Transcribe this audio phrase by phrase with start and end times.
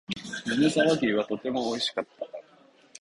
[0.57, 2.25] 米沢牛はとても美味しかった